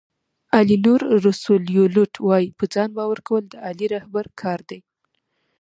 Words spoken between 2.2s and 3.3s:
وایي په ځان باور